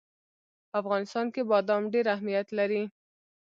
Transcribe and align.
په 0.69 0.75
افغانستان 0.81 1.25
کې 1.33 1.41
بادام 1.51 1.83
ډېر 1.93 2.05
اهمیت 2.15 2.47
لري. 2.59 2.83